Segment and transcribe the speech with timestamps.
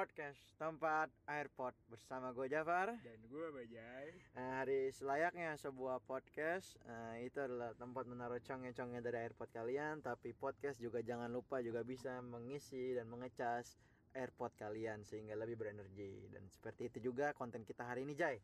[0.00, 2.88] Podcast tempat airport bersama gue Jafar.
[3.04, 9.28] Dan gue Bajai Nah, hari selayaknya sebuah podcast eh, itu adalah tempat menaruh conge-conge dari
[9.28, 10.00] airport kalian.
[10.00, 13.76] Tapi podcast juga jangan lupa juga bisa mengisi dan mengecas
[14.16, 16.32] airport kalian sehingga lebih berenergi.
[16.32, 18.40] Dan seperti itu juga konten kita hari ini Jai.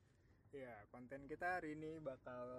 [0.52, 2.52] Ya konten kita hari ini bakal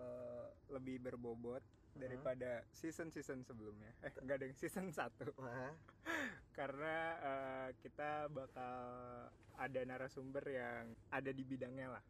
[0.73, 1.61] lebih berbobot
[1.97, 3.91] daripada season-season sebelumnya.
[4.05, 5.73] Eh enggak deh season 1 Wah,
[6.57, 8.77] Karena eh, kita bakal
[9.57, 12.03] ada narasumber yang ada di bidangnya lah.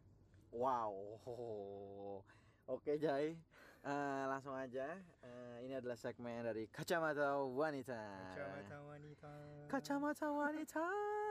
[0.52, 0.96] Wow.
[2.68, 3.40] Oke Jai,
[3.88, 5.00] Eh, langsung aja.
[5.24, 7.96] Eh, ini adalah segmen dari kacamata wanita.
[8.36, 9.32] Kacamata wanita
[9.72, 10.84] Kacamata wanita.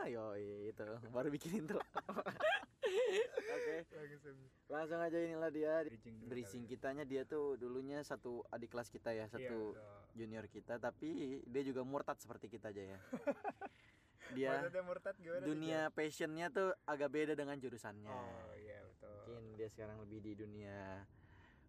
[0.09, 1.77] Yoi itu baru bikin intro.
[3.56, 4.37] Oke, Langsung
[4.73, 5.84] langsung aja inilah dia.
[6.24, 6.69] Bridging ya.
[6.73, 10.16] kitanya dia tuh dulunya satu adik kelas kita ya, satu betul.
[10.16, 12.98] junior kita, tapi dia juga murtad seperti kita aja ya.
[14.36, 14.52] dia
[14.83, 18.11] murtad gimana dunia passionnya tuh agak beda dengan jurusannya.
[18.11, 21.06] Oh iya betul Mungkin dia sekarang lebih di dunia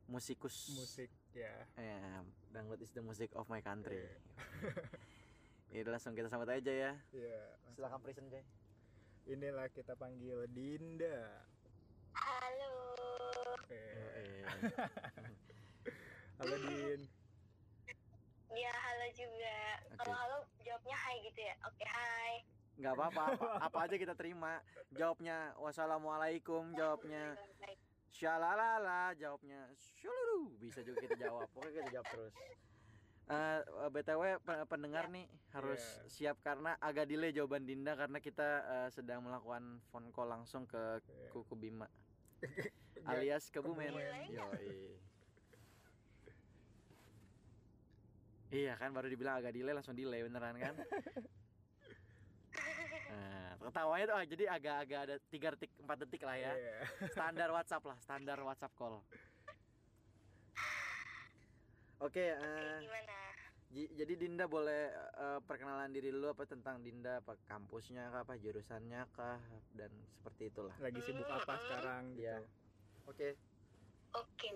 [0.08, 0.72] musikus.
[0.74, 4.08] Musik ya Ya, dangdut is the music of my country.
[5.68, 6.92] Ya udah langsung kita sambut aja ya.
[7.12, 7.44] Iya
[7.76, 8.40] Silakan present Jay.
[9.28, 11.44] Inilah kita panggil Dinda
[12.16, 12.96] Halo.
[13.60, 14.48] Oke Eh,
[16.40, 17.04] Halo Din
[18.48, 19.60] Ya, halo juga.
[19.86, 19.96] Oke.
[20.02, 21.54] Kalau halo jawabnya hai gitu ya.
[21.68, 22.42] Oke, hai.
[22.78, 24.64] nggak apa-apa, apa, apa aja kita terima.
[24.96, 27.38] Jawabnya wassalamualaikum, jawabnya
[28.08, 28.16] Baik.
[28.16, 30.56] syalalala, jawabnya syululu.
[30.58, 31.52] Bisa juga kita jawab.
[31.52, 32.34] Pokoknya kita jawab terus.
[33.28, 33.60] Eh,
[33.92, 36.08] BTW pe- pendengar nih harus Iya.
[36.32, 41.04] siap karena agak delay jawaban Dinda karena kita eh, sedang melakukan phone call langsung ke
[41.04, 41.28] Iya.
[41.30, 41.92] Kuku Bima
[43.06, 43.92] alias Kebumen.
[43.92, 44.32] Kebumen.
[44.32, 44.72] Yoi.
[48.48, 50.76] Iya kan baru dibilang agak delay langsung delay beneran kan?
[53.58, 56.54] Nah, ketawanya tuh ah, jadi agak-agak ada 3 detik 4 detik lah ya.
[56.54, 56.78] Iya.
[57.16, 59.02] Standar WhatsApp lah, standar WhatsApp call.
[61.98, 63.18] Oke, eh, Gimana?
[63.74, 69.02] Jadi Dinda boleh eh, perkenalan diri dulu apa tentang Dinda apa kampusnya kah apa jurusannya
[69.12, 69.42] kah
[69.74, 70.76] dan seperti itulah.
[70.78, 72.38] Lagi sibuk apa sekarang gitu Iya.
[73.10, 73.30] Oke.
[74.14, 74.54] Oke.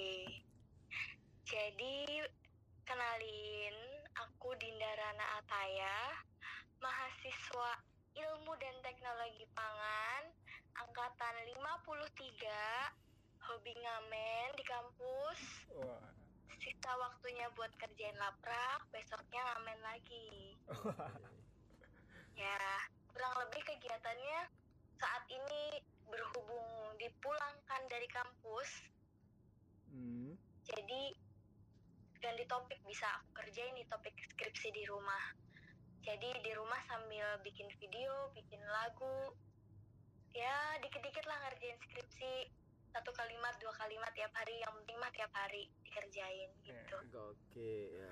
[1.43, 2.23] Jadi
[2.85, 3.75] kenalin
[4.15, 6.15] aku Dinda Rana Ataya,
[6.79, 10.23] mahasiswa Ilmu dan Teknologi Pangan
[10.75, 15.39] angkatan 53, hobi ngamen di kampus.
[15.79, 16.03] Wah
[16.61, 20.53] Sisa waktunya buat kerjain laprak, besoknya ngamen lagi.
[22.37, 22.57] Ya,
[23.09, 24.39] kurang lebih kegiatannya
[24.97, 28.69] saat ini berhubung dipulangkan dari kampus,
[29.91, 30.39] Hmm.
[30.63, 31.11] jadi
[32.23, 35.35] ganti topik bisa aku kerjain di topik skripsi di rumah.
[36.01, 39.37] Jadi di rumah sambil bikin video, bikin lagu,
[40.33, 42.49] ya dikit-dikit lah ngerjain skripsi
[42.91, 46.97] satu kalimat dua kalimat tiap hari yang penting mah tiap hari dikerjain gitu.
[47.15, 48.11] Oke ya.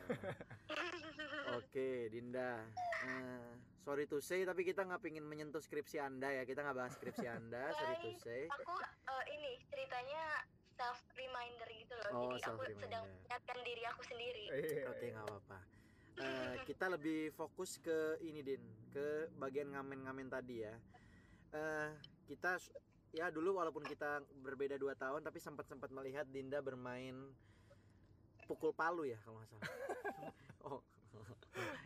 [1.60, 2.64] Oke Dinda.
[3.04, 3.52] Eh,
[3.84, 6.48] sorry to say tapi kita nggak pingin menyentuh skripsi anda ya.
[6.48, 7.72] Kita nggak bahas skripsi anda.
[7.80, 8.48] sorry to say.
[8.48, 10.48] Aku eh, ini ceritanya
[10.80, 12.12] self reminder gitu loh.
[12.16, 14.46] Oh, Jadi aku sedang mengingatkan diri aku sendiri.
[14.88, 15.12] Oke iya.
[15.20, 15.79] nggak apa-apa.
[16.20, 18.60] Eh, kita lebih fokus ke ini din,
[18.92, 20.76] ke bagian ngamen-ngamen tadi ya.
[21.56, 21.90] Eh
[22.28, 22.60] kita
[23.16, 27.16] ya dulu walaupun kita berbeda dua tahun tapi sempat sempat melihat Dinda bermain
[28.46, 29.64] pukul palu ya kalau nggak salah.
[30.68, 30.82] oh,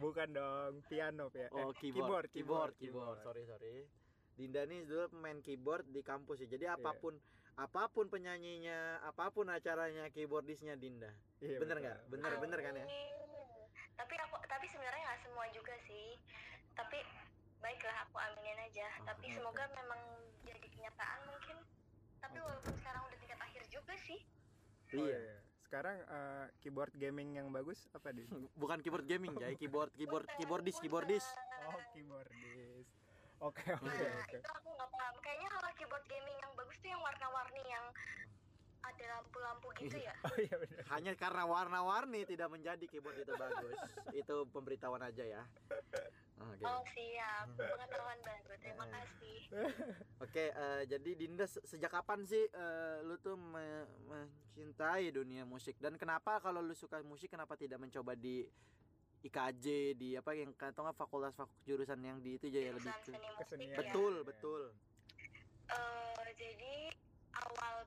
[0.02, 1.48] Bukan dong, piano ya.
[1.54, 3.86] oh Eh, keyboard, keyboard, keyboard, Sorry sorry.
[4.34, 6.48] Dinda nih dulu pemain keyboard di kampus ya.
[6.50, 7.14] Jadi apa pun
[7.54, 11.14] apa pun penyanyinya, apa pun acaranya keyboardisnya Dinda.
[11.38, 11.98] Iya, bener nggak?
[12.10, 12.88] Bener bener kan ya?
[14.04, 16.20] Tapi aku tapi sebenarnya nggak semua juga sih.
[16.76, 17.00] Tapi
[17.64, 18.84] baiklah aku aminin aja.
[19.00, 20.02] Oh, tapi semoga memang
[20.44, 21.58] jadi kenyataan mungkin.
[22.20, 24.20] Tapi walaupun sekarang udah tingkat akhir juga sih.
[24.92, 25.16] Oh, Iya.
[25.16, 25.38] iya.
[25.64, 28.28] Sekarang eh, keyboard gaming yang bagus apa di?
[28.62, 29.56] Bukan keyboard gaming, Jay.
[29.56, 31.24] Keyboard, keyboard, keyboardis, keyboardis.
[31.64, 32.92] Oh, keyboardist.
[33.40, 34.36] Oke, oke, Nah, oke.
[34.36, 35.16] itu aku nggak paham.
[35.24, 37.86] Kayaknya kalau keyboard gaming yang bagus tuh yang warna-warni yang
[38.84, 40.14] ada lampu-lampu gitu ya.
[40.28, 40.84] Oh iya benar.
[40.92, 43.80] Hanya karena warna-warni tidak menjadi keyboard itu bagus.
[44.14, 45.44] itu pemberitahuan aja ya.
[46.36, 46.64] Oke.
[46.64, 48.54] Oh siap, pengetahuan baru.
[48.60, 49.38] Terima kasih.
[50.20, 55.78] Oke, eh, jadi Dinda se- sejak kapan sih eh, lu tuh me- mencintai dunia musik
[55.78, 58.44] dan kenapa kalau lu suka musik kenapa tidak mencoba di
[59.24, 59.66] IKJ
[59.96, 63.24] di apa yang atau nggak fakultas fakultas jurusan yang di itu aja ya lebih seni
[63.24, 63.80] musik kesenian.
[63.80, 63.80] ya.
[64.28, 64.62] betul
[65.64, 66.03] Eh, awal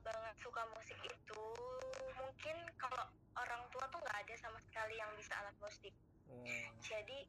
[0.07, 1.45] banget suka musik itu
[2.15, 3.03] mungkin kalau
[3.35, 5.91] orang tua tuh nggak ada sama sekali yang bisa alat musik.
[6.31, 6.47] Oh.
[6.79, 7.27] Jadi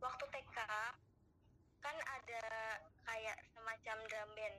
[0.00, 0.56] waktu TK
[1.82, 2.44] kan ada
[3.04, 4.56] kayak semacam drum band.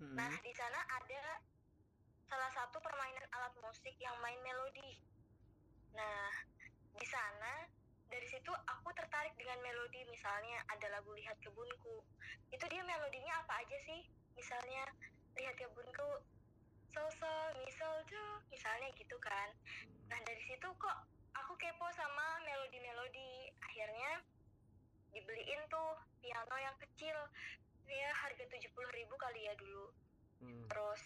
[0.00, 0.14] Mm-mm.
[0.16, 1.24] Nah, di sana ada
[2.26, 4.96] salah satu permainan alat musik yang main melodi.
[5.92, 6.32] Nah,
[6.94, 7.68] di sana
[8.08, 12.00] dari situ aku tertarik dengan melodi misalnya ada lagu lihat kebunku.
[12.50, 14.02] Itu dia melodinya apa aja sih?
[14.34, 14.82] Misalnya
[15.34, 16.08] lihat kebunku
[16.94, 19.50] sol sol mi sol do misalnya gitu kan.
[20.06, 20.98] Nah, dari situ kok
[21.34, 23.50] aku kepo sama melodi-melodi.
[23.58, 24.22] Akhirnya
[25.10, 27.16] dibeliin tuh piano yang kecil.
[27.84, 28.70] Ya harga 70.000
[29.12, 29.86] kali ya dulu.
[30.40, 30.64] Hmm.
[30.70, 31.02] Terus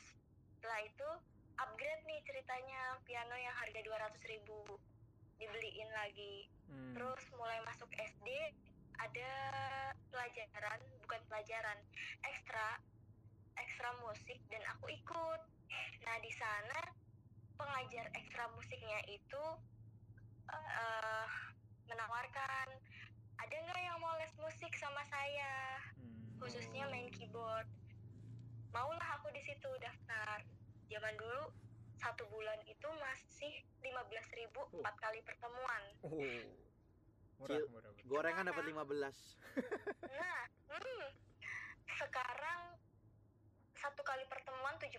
[0.57, 1.11] setelah itu
[1.59, 4.79] upgrade nih ceritanya piano yang harga 200.000 ribu
[5.41, 6.47] dibeliin lagi.
[6.69, 6.95] Hmm.
[6.95, 8.29] Terus mulai masuk SD
[8.99, 9.33] ada
[10.11, 11.79] pelajaran bukan pelajaran
[12.27, 12.83] ekstra
[13.61, 15.41] ekstra musik dan aku ikut.
[16.03, 16.81] Nah di sana
[17.55, 19.45] pengajar ekstra musiknya itu
[20.49, 21.27] eh,
[21.85, 22.69] menawarkan
[23.37, 26.39] ada nggak yang mau les musik sama saya Hmm.
[26.39, 27.67] khususnya main keyboard.
[28.71, 30.39] Maulah aku di situ daftar.
[30.87, 31.51] Zaman dulu
[31.99, 33.53] satu bulan itu masih
[33.83, 35.83] 15.000 empat kali pertemuan.
[36.01, 36.15] Oh.
[37.39, 38.07] Murah, Cil- murah, murah.
[38.07, 39.17] Gorengan dapat 15.
[40.09, 40.39] Nah,
[40.71, 41.07] hmm,
[41.99, 42.61] sekarang
[43.79, 44.99] satu kali pertemuan 70.000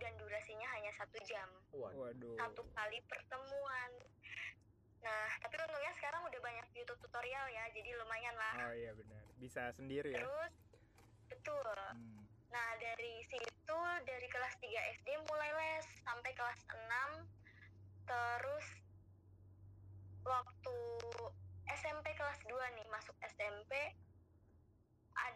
[0.00, 1.48] dan durasinya hanya satu jam.
[1.72, 2.12] Waduh.
[2.12, 2.34] Waduh.
[2.36, 3.90] Satu kali pertemuan.
[5.02, 8.54] Nah, tapi untungnya sekarang udah banyak YouTube tutorial ya, jadi lumayan lah.
[8.70, 9.22] Oh iya benar.
[9.40, 10.22] Bisa sendiri ya.
[10.22, 10.54] Terus,
[11.26, 11.66] betul.
[11.74, 12.22] Hmm.
[12.52, 17.26] Nah, dari situ dari kelas 3 SD mulai les sampai kelas 6.
[18.06, 18.66] Terus
[20.22, 20.78] waktu
[21.82, 23.72] SMP kelas 2 nih, masuk SMP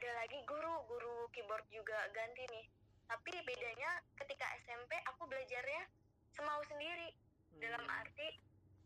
[0.06, 2.62] ada lagi guru, guru keyboard juga ganti nih.
[3.10, 5.82] Tapi bedanya ketika SMP aku belajarnya
[6.30, 7.10] semau sendiri.
[7.58, 7.98] Dalam Hmm.
[8.06, 8.28] arti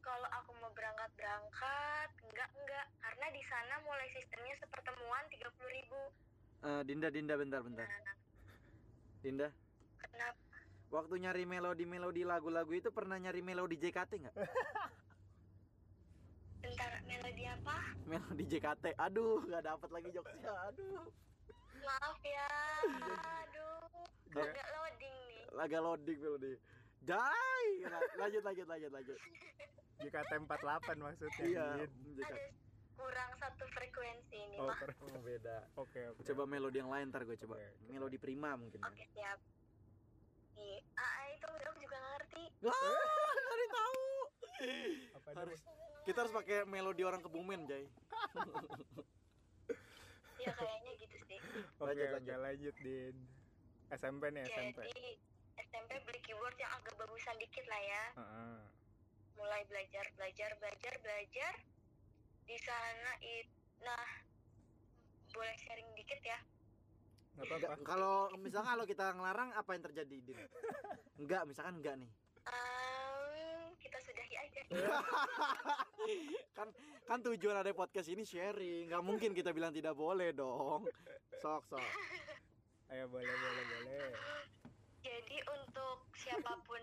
[0.01, 6.01] kalau aku mau berangkat berangkat, enggak enggak karena di sana mulai sistemnya sepertemuan 30.000
[6.65, 7.85] Eh, Dinda, Dinda, bentar, bentar.
[7.85, 8.17] Nah,
[9.21, 9.49] Dinda,
[10.01, 10.41] kenapa?
[10.89, 14.37] waktu nyari melodi-melodi lagu-lagu itu pernah nyari melodi JKT nggak?
[16.61, 17.77] Bentar, melodi apa?
[18.05, 18.85] Melodi JKT.
[18.97, 20.51] Aduh, nggak dapat lagi jokesnya.
[20.69, 21.09] Aduh.
[21.81, 22.49] Maaf ya.
[23.41, 24.05] Aduh.
[24.31, 25.43] Agak loading nih.
[25.51, 26.53] Laga loading melodi.
[27.01, 27.67] Jai.
[27.89, 29.19] La- Lanjut, lanjut, lanjut, lanjut.
[30.01, 31.41] Jika T48 maksudnya.
[31.41, 31.67] Iya.
[31.89, 32.29] JKT.
[32.29, 32.39] Ada
[33.01, 34.77] kurang satu frekuensi ini Oh, mah.
[35.01, 35.57] Oh, beda.
[35.81, 36.21] Oke, oke.
[36.21, 37.57] Coba melodi yang lain ntar gue coba.
[37.57, 37.89] Oke, oke.
[37.89, 38.77] Melodi prima mungkin.
[38.85, 39.41] Oke, siap.
[40.53, 42.45] Nih, ah, itu aku juga nggak ngerti.
[42.61, 44.05] Wah, nggak tahu.
[45.17, 46.00] Apa Harus dulu?
[46.11, 47.87] Kita harus pakai melodi orang kebumen, Jay.
[50.43, 51.39] Ya kayaknya gitu sih.
[51.79, 52.39] Oke, Lanjut, oke, lanjut.
[52.43, 53.17] lanjut, Din.
[53.95, 54.79] SMP nih, SMP.
[54.91, 55.07] Jadi
[55.71, 58.05] SMP beli keyboard yang agak bagusan dikit lah ya.
[58.19, 58.59] Heeh.
[59.39, 61.53] Mulai belajar, belajar, belajar, belajar.
[62.43, 63.47] Di sana it,
[63.87, 64.07] nah
[65.31, 66.39] boleh sharing dikit ya.
[67.39, 67.87] Enggak, apa-apa.
[67.87, 70.39] kalau misalkan kalau kita ngelarang apa yang terjadi, Din?
[71.23, 72.11] Enggak, misalkan enggak nih.
[73.91, 74.61] Kita sudahi aja.
[76.59, 76.69] kan
[77.11, 80.87] kan tujuan ada podcast ini sharing nggak mungkin kita bilang tidak boleh dong
[81.43, 81.83] sok sok
[82.91, 84.11] Ayo boleh, boleh, boleh.
[85.07, 86.83] Jadi untuk siapa pun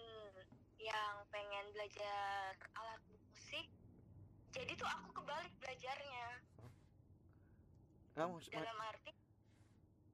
[0.80, 3.68] yang pengen belajar alat musik,
[4.56, 6.28] jadi tuh aku kebalik belajarnya.
[8.16, 9.12] kamu Dalam arti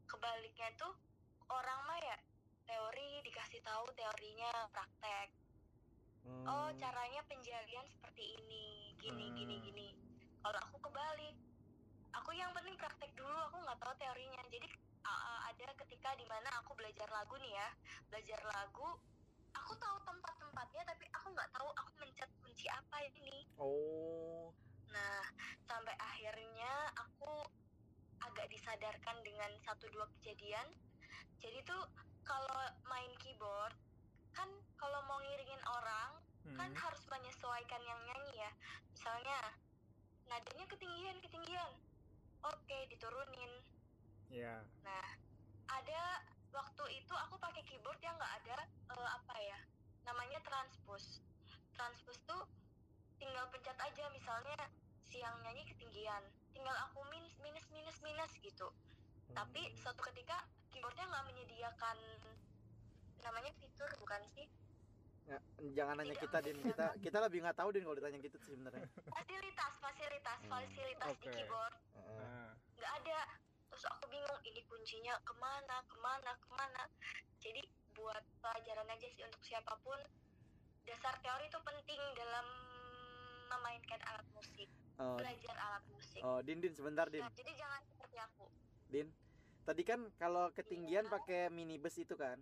[0.10, 0.98] kebaliknya tuh
[1.53, 2.17] orang mah ya
[2.65, 5.42] teori dikasih tahu teorinya praktek.
[6.24, 9.65] Hmm, Oh caranya penjalian seperti ini, gini gini Hmm.
[9.68, 9.88] gini.
[10.44, 11.36] Kalau aku kebalik,
[12.15, 13.36] aku yang penting praktek dulu.
[13.51, 14.42] Aku nggak tahu teorinya.
[14.48, 14.68] Jadi
[15.03, 17.70] uh, ada ketika di mana aku belajar lagu nih ya,
[18.12, 18.89] belajar lagu.
[19.53, 23.38] Aku tahu tempat-tempatnya, tapi aku nggak tahu aku mencet kunci apa ini.
[23.60, 24.50] oh
[24.94, 25.22] Nah,
[25.68, 27.32] sampai akhirnya aku
[28.24, 30.68] agak disadarkan dengan satu dua kejadian.
[31.44, 31.84] Jadi tuh
[32.24, 33.75] kalau main keyboard
[34.34, 36.12] kan kalau mau ngiringin orang
[36.54, 36.75] kan Hmm.
[36.75, 38.52] harus menyesuaikan yang nyanyi ya.
[38.92, 39.38] Misalnya
[40.28, 41.72] nadanya ketinggian ketinggian.
[42.44, 43.63] Oke, diturunin.
[44.28, 44.60] Ya.
[44.84, 45.08] Nah,
[45.72, 46.04] ada
[46.52, 49.60] waktu itu aku pakai keyboard yang nggak ada eh, apa ya?
[50.04, 51.24] Namanya transpose.
[51.74, 52.44] Transpose tuh
[53.18, 54.60] tinggal pencet aja misalnya
[55.08, 56.24] siang nyanyi ketinggian.
[56.52, 58.68] Tinggal aku minus minus minus minus gitu.
[59.32, 60.44] Tapi suatu ketika
[60.75, 61.98] keyboardnya nggak menyediakan
[63.24, 64.48] namanya fitur bukan sih?
[65.24, 65.39] Ya,
[65.80, 66.60] jangan nanya kita din.
[66.60, 68.84] Kita kita lebih nggak tahu din kalau ditanya gitu sih sebenarnya.
[69.08, 71.32] Fasilitas fasilitas Hmm, fasilitas di oke.
[71.32, 71.75] keyboard.
[71.96, 72.50] Heeh.
[72.75, 73.20] Nggak ada.
[73.72, 76.84] Terus aku bingung ini kuncinya ke mana ke mana ke mana?
[77.39, 77.63] Jadi
[77.96, 79.98] buat pelajaran aja sih untuk siapa pun
[80.84, 82.46] dasar teori itu penting dalam
[83.48, 84.68] memainkan alat musik.
[85.00, 86.22] Oh, belajar alat musik.
[86.22, 87.24] oh din din sebentar din.
[87.24, 88.46] Nah, jadi jangan seperti aku.
[88.92, 89.08] Din
[89.63, 92.36] tadi kan kalau ketinggian pakai minibus itu kan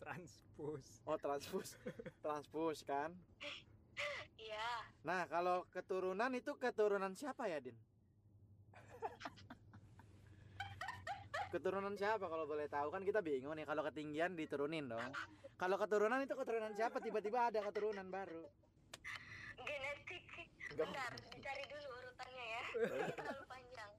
[0.00, 1.68] transpose oh transpus.
[2.24, 3.10] Transpus kan?
[4.36, 4.68] Iya,
[5.02, 7.74] nah kalau keturunan itu keturunan siapa ya din?
[11.50, 12.92] Keturunan siapa kalau boleh tahu?
[12.92, 15.10] Kan kita bingung nih kalau ketinggian diturunin dong.
[15.56, 17.00] Kalau keturunan itu keturunan siapa?
[17.00, 18.44] Tiba-tiba ada keturunan baru.
[19.56, 20.24] Genetik.
[20.76, 20.84] Enggak.
[20.92, 22.62] Bentar, dicari dulu urutannya ya.
[22.76, 23.92] Ini terlalu panjang.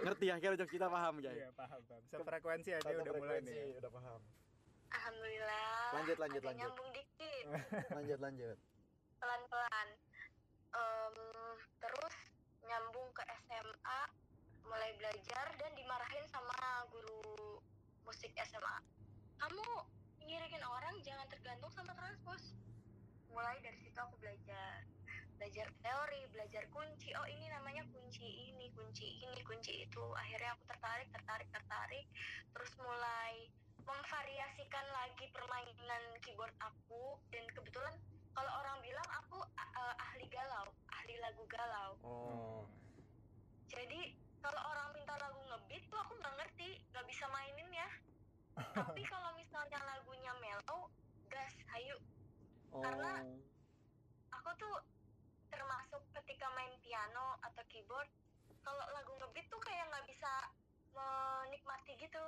[0.00, 2.02] ngerti ya kira kita paham Jay iya paham paham.
[2.08, 3.52] Sefrekuensi aja Satu udah mulai nih.
[3.52, 3.76] ya.
[3.84, 4.20] udah paham
[4.92, 5.92] Alhamdulillah.
[5.96, 6.60] Lanjut, lanjut, lanjut.
[6.64, 7.44] Nyambung dikit,
[7.96, 8.58] lanjut lanjut
[9.18, 9.88] pelan-pelan.
[10.72, 11.16] Em,
[11.82, 12.16] terus
[12.62, 14.00] nyambung ke SMA,
[14.66, 17.58] mulai belajar dan dimarahin sama guru
[18.06, 18.76] musik SMA.
[19.42, 19.66] Kamu
[20.22, 22.54] ngirikin orang jangan tergantung sama transpos.
[23.34, 24.86] Mulai dari situ aku belajar
[25.38, 27.14] belajar teori, belajar kunci.
[27.14, 30.04] Oh ini namanya kunci ini, kunci ini, kunci itu.
[30.14, 32.06] Akhirnya aku tertarik, tertarik, tertarik.
[32.54, 33.46] Terus mulai
[33.80, 37.94] memvariasikan lagi permainan keyboard aku dan kebetulan
[38.32, 41.90] kalau orang bilang aku uh, ahli galau, ahli lagu galau.
[42.00, 42.62] oh
[43.68, 47.88] Jadi kalau orang minta lagu ngebeat tuh aku nggak ngerti, nggak bisa mainin ya.
[48.72, 50.86] Tapi kalau misalnya lagunya mellow,
[51.26, 51.98] gas, hayu.
[52.70, 53.26] oh Karena-
[54.30, 54.76] Aku tuh
[55.48, 58.06] termasuk ketika main piano atau keyboard,
[58.62, 60.30] kalau lagu ngebeat tuh kayak nggak bisa
[60.92, 62.22] menikmati gitu.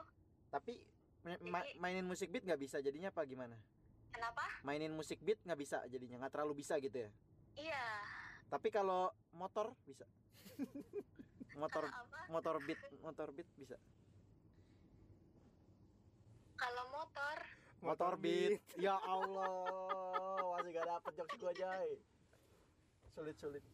[0.51, 0.83] tapi
[1.21, 3.57] ma- ma- mainin musik beat nggak bisa jadinya apa gimana?
[4.11, 4.43] Kenapa?
[4.67, 7.11] mainin musik beat nggak bisa jadinya nggak terlalu bisa gitu ya?
[7.57, 7.87] Iya.
[8.51, 10.07] tapi kalau motor bisa.
[11.61, 11.85] Motor
[12.33, 13.77] motor beat motor beat bisa.
[16.57, 17.37] Kalau motor,
[17.85, 18.61] motor beat.
[18.81, 22.01] ya Allah masih gak dapet jokes gua Jay.
[23.13, 23.65] Sulit sulit.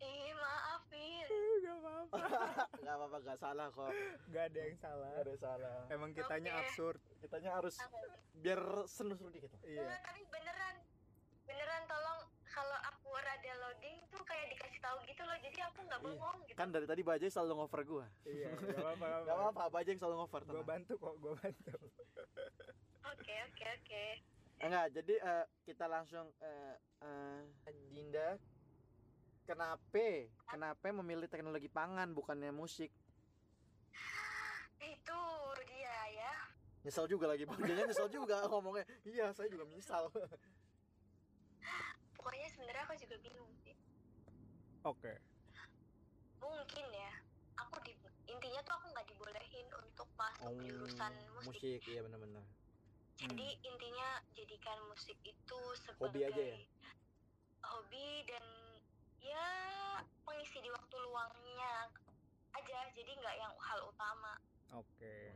[0.00, 0.67] Ih maafin.
[1.68, 2.16] Gak apa-apa.
[2.80, 3.90] Nggak apa apa nggak salah kok.
[4.28, 5.08] Gak ada yang salah.
[5.08, 5.76] Nggak ada yang salah.
[5.88, 6.60] Emang kitanya Oke.
[6.62, 6.98] absurd.
[7.18, 7.74] Kitanya harus
[8.34, 9.52] biar seru seru dikit.
[9.62, 9.82] Iya.
[9.82, 10.74] Enggak, tapi beneran
[11.44, 16.00] beneran tolong kalau aku rada loading tuh kayak dikasih tahu gitu loh jadi aku nggak
[16.00, 16.06] Iya.
[16.08, 16.56] bengong gitu.
[16.56, 18.06] Kan dari tadi Bajai selalu ngover gua.
[18.22, 20.66] Iya gak apa-apa nggak apa apa Bajai yang selalu ngover Gue tenang.
[20.66, 21.72] bantu kok gue bantu.
[23.06, 24.04] Oke oke oke.
[24.58, 27.40] Enggak jadi eh, kita langsung eh, eh,
[27.88, 28.28] Dinda
[29.48, 32.92] kenapa kenapa memilih teknologi pangan bukannya musik?
[34.76, 35.20] Itu
[35.64, 36.32] dia ya
[36.84, 38.84] nyesel juga lagi Bajainya nyesel juga ngomongnya.
[39.08, 40.04] Iya saya juga misal
[42.18, 43.76] pokoknya sebenarnya aku juga bingung sih.
[44.84, 45.16] Oke.
[46.44, 47.12] Mungkin ya
[47.56, 47.96] aku di
[48.28, 51.40] intinya tuh aku nggak dibolehin untuk masuk jurusan musik.
[51.40, 51.80] Oh, musik.
[51.88, 52.44] Iya benar-benar.
[53.18, 56.58] Jadi intinya jadikan musik itu sebagai Hobi aja ya?
[57.68, 58.44] hobi dan
[59.22, 59.46] ya
[60.22, 61.90] pengisi di waktu luangnya
[62.54, 64.34] aja jadi nggak yang hal utama.
[64.74, 65.34] Oke.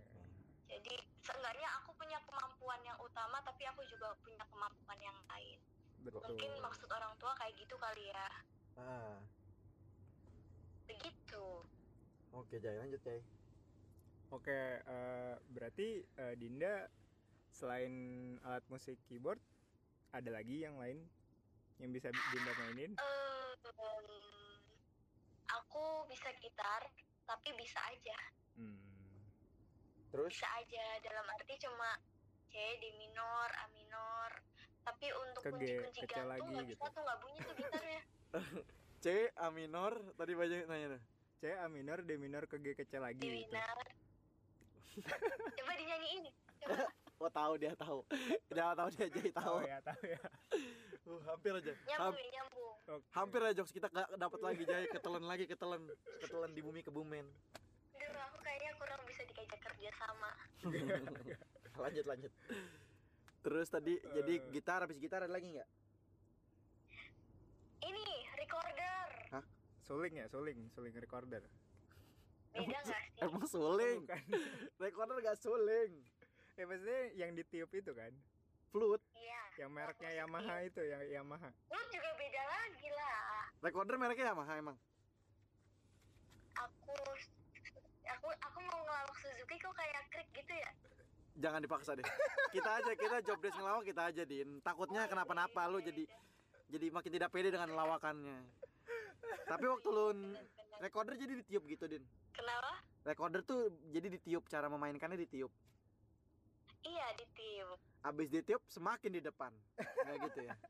[0.69, 5.59] Jadi seenggaknya aku punya kemampuan yang utama tapi aku juga punya kemampuan yang lain.
[6.03, 6.35] Betul.
[6.35, 8.27] Mungkin maksud orang tua kayak gitu kali ya.
[8.81, 9.19] Ah.
[10.89, 11.45] Begitu.
[12.33, 13.21] Oke Jai lanjut Jai.
[14.33, 16.89] Oke eh, berarti eh, Dinda
[17.53, 17.93] selain
[18.49, 19.39] alat musik keyboard
[20.13, 21.05] ada lagi yang lain
[21.81, 22.93] yang bisa Dinda mainin?
[22.93, 23.33] Em,
[25.53, 26.83] aku bisa gitar
[27.25, 28.19] tapi bisa aja
[28.53, 28.77] Hmm.
[30.13, 31.97] terus bisa aja dalam arti cuma
[32.45, 34.29] C D minor A minor
[34.85, 36.77] tapi untuk kunci-kunci gantung nggak gitu.
[36.77, 38.01] bisa tuh nggak bunyi tuh gitarnya
[39.03, 41.03] C A minor tadi Bajai nanya tuh
[41.41, 43.57] C A minor D minor ke G ke C lagi D gitu.
[43.57, 43.79] minor
[45.57, 46.29] coba dinyanyiin
[46.61, 46.77] coba
[47.17, 48.05] oh tahu dia tahu
[48.53, 50.21] dia tahu dia Jai tahu Tahu ya, tahu ya.
[51.03, 51.75] Uh, hampir aja.
[51.83, 52.75] Nyambung Ham- ya nyambung.
[52.83, 53.07] Oke.
[53.11, 55.83] hampir aja jokes kita gak dapat lagi Jai ketelan lagi ketelan.
[56.19, 57.27] Ketelan di bumi kebumen
[57.93, 60.31] Duh, aku kayaknya kurang bisa diajak kerja sama.
[61.83, 62.33] Lanjut lanjut.
[63.41, 64.51] Terus tadi jadi Eh.
[64.51, 65.69] gitar habis gitar ada lagi nggak?
[67.83, 68.07] Ini
[68.37, 69.09] recorder.
[69.83, 71.43] Suling ya, suling, suling recorder.
[72.53, 73.03] beda nggak sih?
[73.19, 73.99] emang suling?
[74.05, 74.23] Bukan.
[74.85, 75.91] recorder gak suling?
[76.53, 78.13] Ya maksudnya yang ditiup itu kan,
[78.69, 79.03] flute.
[79.13, 81.49] Iya yang mereknya Yamaha itu, yang Yamaha.
[81.53, 83.45] lu juga beda lagi lah.
[83.61, 84.77] Recorder mereknya Yamaha emang?
[86.57, 86.97] Aku
[88.07, 90.71] aku aku mau ngelawak Suzuki kok kayak krik gitu ya?
[91.41, 92.07] Jangan dipaksa deh.
[92.53, 94.61] Kita aja kita job desk ngelawak kita aja din.
[94.61, 96.05] Takutnya kenapa-napa lu jadi
[96.73, 98.39] jadi makin tidak pede dengan lawakannya.
[99.49, 100.07] Tapi waktu lu
[100.81, 102.05] recorder jadi ditiup gitu din.
[102.33, 102.81] Kenapa?
[103.05, 105.53] Recorder tuh jadi ditiup cara memainkannya ditiup
[106.83, 110.57] iya ditiup abis ditiup semakin di depan nggak gitu ya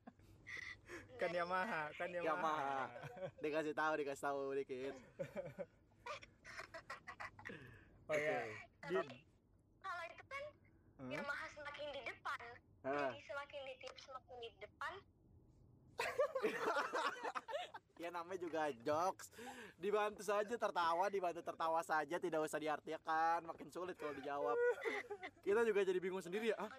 [1.17, 2.29] Kan Yamaha, kan Yamaha.
[2.29, 2.91] Yamaha.
[3.41, 4.93] dikasih tahu dikasih tahu dikit
[8.11, 8.91] Oh ya, Oke.
[8.91, 9.07] Din.
[9.09, 9.17] Tapi
[9.81, 10.45] kalau itu kan
[10.99, 11.09] Hah?
[11.09, 12.41] Yamaha semakin di depan.
[12.83, 14.93] Jadi semakin ditip semakin di depan.
[18.03, 19.31] ya namanya juga jokes.
[19.79, 23.47] Dibantu saja tertawa, dibantu tertawa saja, tidak usah diartikan.
[23.47, 24.59] Makin sulit kalau dijawab.
[25.47, 26.59] Kita juga jadi bingung sendiri ya.
[26.59, 26.71] Ah,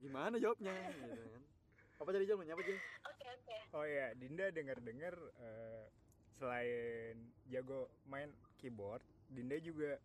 [0.00, 0.72] gimana jawabnya?
[0.72, 1.42] Gitu kan.
[2.00, 2.56] Apa tadi jawabnya?
[2.56, 2.78] Apa Jay?
[3.04, 3.56] Oke oke.
[3.76, 5.84] Oh ya, Dinda dengar-dengar eh,
[6.40, 10.00] selain jago main keyboard, Dinda juga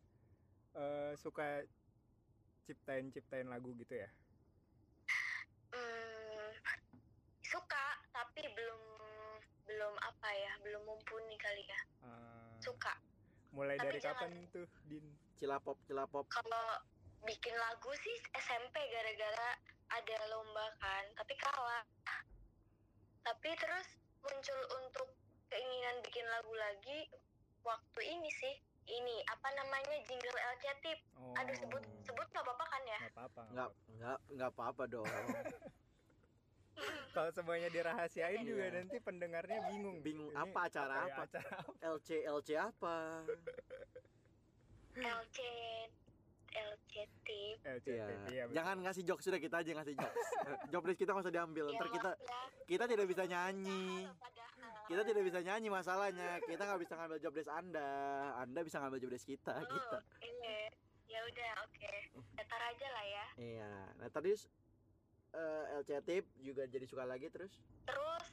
[0.76, 1.64] eh, suka
[2.68, 4.10] ciptain-ciptain lagu gitu ya.
[5.72, 6.52] Hmm,
[7.46, 8.82] suka tapi belum
[9.66, 12.94] belum apa ya belum mumpuni kali ya Eh, suka
[13.50, 15.06] mulai Tapi dari jangan- kapan tuh, Din?
[15.34, 16.26] Cilapop, cilapop.
[16.28, 16.68] kalau
[17.22, 19.50] bikin lagu sih SMP gara-gara
[19.90, 21.84] ada lomba kan tapi kalah
[23.22, 23.88] tapi terus
[24.22, 25.10] muncul untuk
[25.48, 27.10] keinginan bikin lagu lagi
[27.62, 28.56] waktu ini sih
[28.88, 33.12] ini apa namanya jingle LC tip Oh, aduh sebut sebut nggak apa-apa kan ya nggak
[33.12, 33.42] apa-apa.
[33.42, 33.90] nggak Enggak, apa-apa.
[33.90, 35.08] enggak, enggak apa-apa dong.
[37.12, 38.48] Kalau semuanya dirahasiain Iya.
[38.48, 39.98] juga nanti pendengarnya bingung.
[40.00, 41.22] Bingung Ini apa, acara ya, apa?
[41.24, 41.72] acara apa?
[41.82, 42.96] LC, LC apa?
[44.96, 45.38] LC
[46.56, 46.94] LC
[47.28, 48.06] tip LCT, Iya.
[48.32, 48.56] iya, betul.
[48.56, 50.28] Jangan ngasih jokes sudah kita aja ngasih jokes.
[50.72, 51.66] Jobless kita nggak usah diambil.
[51.68, 52.64] Ya, Ntar kita maaf ya.
[52.66, 54.08] kita tidak bisa nyanyi.
[54.86, 56.30] Kita tidak bisa nyanyi masalahnya.
[56.42, 57.90] Kita nggak bisa ngambil jobless Anda.
[58.38, 59.52] Anda bisa ngambil jobless kita.
[59.52, 59.98] Oh, Kita.
[60.22, 60.60] iya.
[61.06, 61.92] Ya udah, oke.
[62.36, 63.26] Datar aja lah ya.
[63.36, 63.72] Iya.
[63.98, 64.32] Nah tadi
[65.36, 67.52] eh, LC tip juga jadi suka lagi terus.
[67.84, 68.26] Terus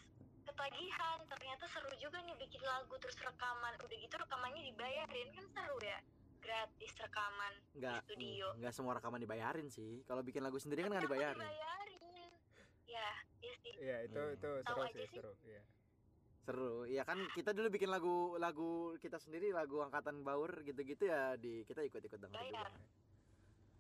[0.43, 3.75] ketagihan, ternyata seru juga nih bikin lagu terus rekaman.
[3.77, 5.99] Udah gitu rekamannya dibayarin kan seru ya.
[6.39, 8.47] Gratis rekaman Nggak di studio.
[8.59, 10.03] nggak semua rekaman dibayarin sih.
[10.03, 11.39] Kalau bikin lagu sendiri kan nggak dibayarin.
[11.39, 12.01] dibayarin.
[12.85, 13.09] Ya,
[13.41, 13.73] iya sih.
[13.79, 14.35] Iya, itu Iya.
[14.35, 15.17] itu seru sih, sih.
[15.17, 15.33] seru.
[15.43, 15.63] Iya.
[16.43, 16.73] Seru.
[16.85, 21.63] Iya kan kita dulu bikin lagu lagu kita sendiri lagu angkatan baur gitu-gitu ya di
[21.63, 22.35] kita ikut-ikut juga.
[22.35, 22.69] Bayar.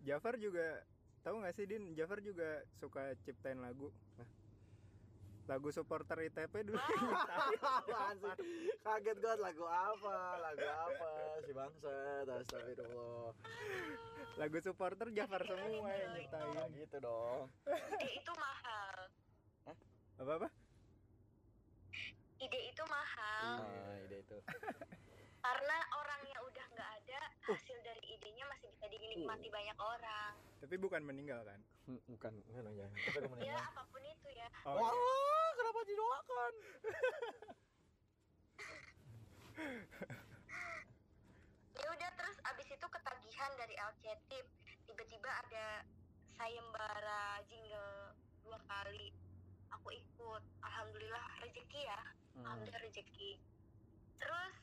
[0.00, 0.82] Jafar juga
[1.22, 1.94] tahu nggak sih Din?
[1.94, 3.88] Jafar juga suka ciptain lagu.
[5.50, 6.78] Lagu supporter ITP dulu.
[7.82, 8.70] Apaan sih?
[8.82, 10.18] Kaget gue lagu apa?
[10.38, 11.08] Lagu apa?
[11.42, 11.94] Si bangsa,
[12.30, 13.34] astagfirullah.
[14.38, 16.46] lagu supporter Jafar semua yang nyiptain.
[16.46, 17.50] Nggak gitu dong.
[17.66, 18.96] Ide itu mahal.
[20.22, 20.48] Apa apa?
[22.38, 23.54] Ide itu mahal.
[23.66, 24.36] Nah, ide itu.
[25.42, 26.18] Karena udah
[26.72, 30.32] nggak ada, hasil dari idenya masih bisa dinikmati banyak orang.
[30.58, 31.60] Tapi bukan meninggal kan?
[31.84, 32.32] Hmm, Bukan.
[32.38, 32.60] Kita
[33.22, 34.48] udah Ya apa pun itu ya.
[34.64, 35.52] Oh, Wah, iya.
[35.54, 36.52] kenapa didoakan?
[41.72, 44.46] ya udah terus abis itu ketagihan dari LC Tip
[44.84, 45.66] tiba-tiba ada
[46.30, 49.12] sayembara jingle dua kali
[49.70, 52.00] aku ikut alhamdulillah rezeki ya
[52.32, 52.48] Hmm.
[52.48, 53.30] alhamdulillah rezeki
[54.16, 54.54] terus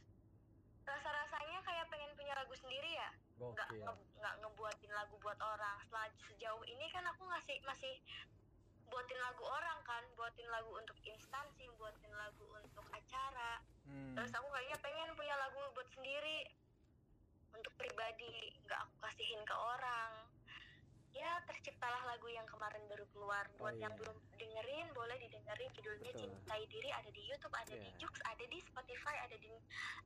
[0.90, 3.10] rasa-rasanya kayak pengen punya lagu sendiri ya?
[3.56, 5.78] Nggak nge- nggak ngebuatin lagu buat orang.
[5.86, 7.94] Setelah sejauh ini kan aku ngasih masih
[8.90, 10.04] buatin lagu orang kan.
[10.18, 13.62] Buatin lagu untuk instansi buatin lagu untuk acara.
[13.90, 14.14] Hmm.
[14.14, 16.46] terus aku kayaknya pengen punya lagu buat sendiri.
[17.54, 20.09] Untuk pribadi nggak aku kasihin ke orang
[21.60, 24.00] ya terciptalah lagu yang kemarin baru keluar buat Oh, yang iya.
[24.00, 26.22] belum dengerin boleh didengerin judulnya Betul.
[26.24, 28.00] cintai diri ada di YouTube ada di Iya.
[28.00, 29.52] Jux ada di Spotify ada di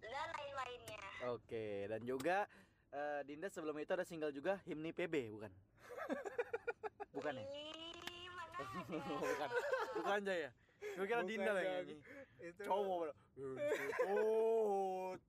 [0.01, 2.49] dan lain-lainnya Oke, dan juga
[2.89, 5.51] eh, Dinda sebelum itu ada single juga Himni PB, bukan?
[7.15, 7.45] bukan ya?
[7.45, 8.81] Ih, mana ada
[9.13, 9.49] bukan.
[9.93, 10.51] Bukan aja ya?
[10.93, 11.95] Gue kira Bukan, Dinda lah yang nyanyi.
[12.39, 13.13] Itu Cowok.
[13.33, 15.21] Institut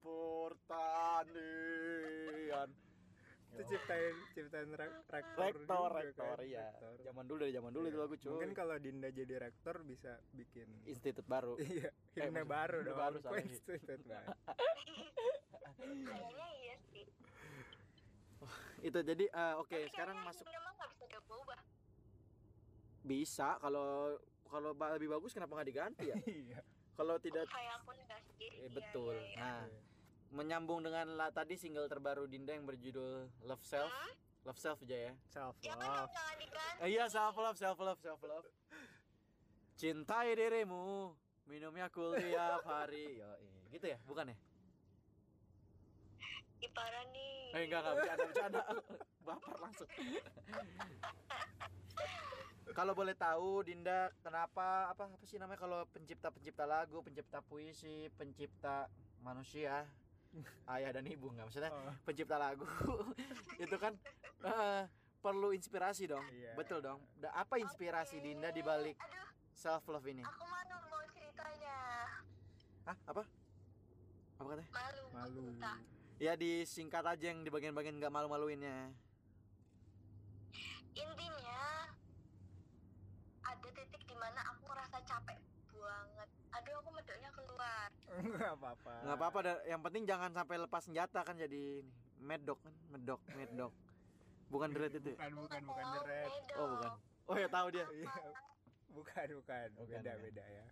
[1.14, 2.68] Pertanian.
[3.54, 6.66] Itu ciptain ciptain rek- rektor Rektor, juga rektor kan, ya.
[6.68, 6.92] rektor.
[7.00, 8.02] Zaman dulu dari zaman dulu itu Iya.
[8.02, 8.30] lagu cuy.
[8.32, 11.54] Mungkin kalau Dinda jadi rektor bisa bikin Institut baru.
[11.62, 12.96] iya himne maksud- baru dong.
[12.98, 14.26] baru, institut baru.
[16.04, 17.04] kayaknya iya sih
[18.80, 21.60] itu jadi eh, oke Tapi sekarang masuk nggak
[23.04, 26.16] bisa kalau kalau lebih bagus kenapa nggak diganti ya?
[26.44, 26.60] Iya.
[26.94, 29.14] kalau tidak kayak aku enggak sih eh, Iya, betul.
[29.14, 29.36] iya, iya.
[29.36, 29.62] Nah,
[30.34, 33.86] menyambung dengan la, tadi single terbaru Dinda yang berjudul Love Self.
[33.88, 34.12] Hmm?
[34.44, 35.12] Love Self aja ya.
[35.30, 36.10] Self jangan dong love.
[36.12, 38.46] jangan diganti Eh, iya self love, self love, self love.
[39.78, 41.14] Cintai dirimu,
[41.46, 43.22] minumnya cool tiap hari.
[43.22, 43.30] Yo,
[43.70, 44.36] gitu ya, bukan ya?
[46.64, 48.60] Ipara nih Eh enggak enggak bercanda bercanda.
[49.26, 49.88] Baper langsung.
[52.74, 58.90] kalau boleh tahu Dinda kenapa apa apa sih namanya kalau pencipta-pencipta lagu, pencipta puisi, pencipta
[59.22, 59.86] manusia,
[60.68, 62.66] ayah dan ibu nggak maksudnya Oh, pencipta lagu
[63.64, 63.94] itu kan
[64.42, 64.82] eh,
[65.18, 66.20] perlu inspirasi dong.
[66.28, 66.52] Iya.
[66.52, 67.00] Betul dong.
[67.14, 68.24] Da- apa inspirasi Oke.
[68.26, 70.20] Dinda di balik aduh self love ini?
[70.20, 71.76] aku malu mau ceritanya
[72.84, 72.96] Hah?
[73.06, 73.22] Apa?
[74.34, 74.70] Apa katanya?
[74.70, 75.40] malu mau malu.
[75.48, 75.72] cerita
[76.16, 78.92] Ya disingkat aja yang di bagian-bagian nggak malu-maluinnya.
[80.94, 81.62] intinya
[83.42, 85.38] ada titik di mana aku ngerasa capek
[85.74, 86.13] banget
[86.54, 89.56] aduh aku medoknya keluar nggak apa-apa Nggak apa-apa, dah.
[89.64, 91.92] yang penting jangan sampai lepas senjata kan jadi ini.
[92.16, 93.72] medok kan, medok, medok.
[94.46, 95.08] Bukan dread itu.
[95.08, 95.16] ya?
[95.18, 96.30] bukan bukan bukan deret.
[96.54, 96.90] Oh, bukan.
[97.24, 97.86] Oh ya tahu dia.
[97.90, 98.14] iya
[98.88, 100.22] bukan bukan Bukan, beda bukan.
[100.22, 100.64] beda ya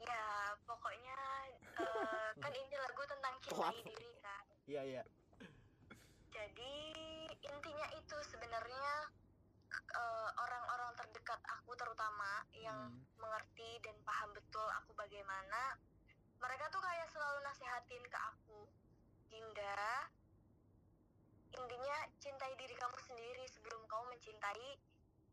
[0.00, 0.24] ya
[0.64, 1.18] pokoknya
[1.60, 5.02] eh, kan ini lagu tentang cintai diri kan Iya, iya.
[6.28, 6.74] jadi
[7.40, 8.90] intinya itu sebenarnya
[9.72, 13.00] eh, orang-orang terdekat aku terutama yang Hmm.
[13.22, 15.78] mengerti dan paham betul aku bagaimana
[16.42, 18.66] mereka tuh kayak selalu nasehatin ke aku
[19.30, 20.10] Dinda
[21.54, 24.68] intinya cintai diri kamu sendiri sebelum kamu mencintai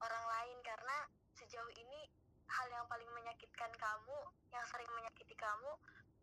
[0.01, 0.97] orang lain karena
[1.37, 2.01] sejauh ini
[2.49, 4.17] hal yang paling menyakitkan kamu
[4.53, 5.71] yang sering menyakiti kamu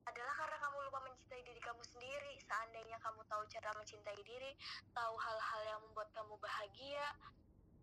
[0.02, 4.50] adalah karena kamu lupa mencintai diri kamu sendiri seandainya kamu tahu cara mencintai diri
[4.90, 7.06] tahu hal-hal yang membuat kamu bahagia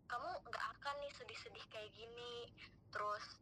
[0.10, 2.50] kamu nggak akan nih sedih-sedih kayak gini.
[2.90, 3.38] Terus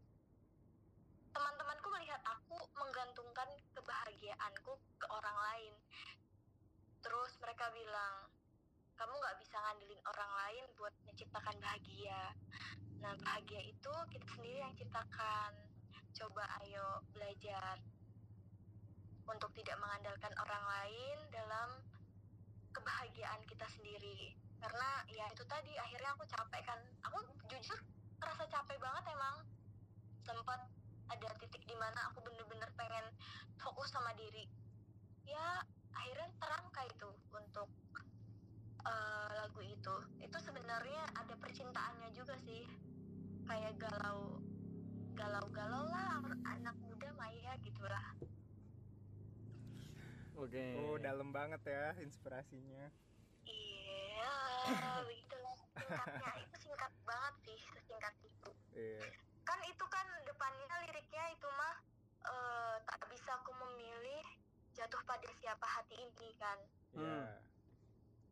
[1.32, 5.74] teman-temanku melihat aku menggantungkan kebahagiaanku ke orang lain.
[7.00, 8.28] Terus mereka bilang
[9.00, 12.36] kamu nggak bisa ngandelin orang lain buat menciptakan bahagia.
[13.00, 15.56] Nah bahagia itu kita sendiri yang ciptakan.
[16.20, 17.80] Coba ayo belajar
[19.24, 21.70] untuk tidak mengandalkan orang lain dalam
[22.76, 26.80] kebahagiaan kita sendiri karena ya itu tadi akhirnya aku capek kan.
[27.10, 27.18] Aku
[27.50, 27.80] jujur
[28.22, 29.36] ngerasa capek banget emang.
[30.26, 30.60] Sempat
[31.08, 33.06] ada titik di mana aku bener-bener pengen
[33.62, 34.50] fokus sama diri.
[35.26, 35.62] Ya
[35.94, 37.70] akhirnya terangkai itu untuk
[38.86, 39.96] eh, lagu itu.
[40.22, 42.66] Itu sebenarnya ada percintaannya juga sih.
[43.48, 44.42] Kayak galau
[45.18, 48.06] galau-galau lah anak muda Maya gitulah.
[50.38, 50.78] Oke.
[50.78, 52.94] oh dalam banget ya inspirasinya
[53.88, 55.58] iya begitulah.
[55.80, 58.52] Singkatnya itu singkat banget sih sesingkat itu.
[58.76, 59.08] Iya.
[59.48, 61.76] Kan itu kan depannya liriknya itu mah
[62.28, 64.26] eh, tak bisa aku memilih
[64.76, 66.60] jatuh pada siapa hati ini kan.
[66.94, 67.42] Iya.